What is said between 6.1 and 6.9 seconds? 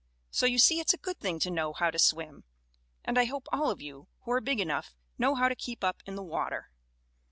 the water.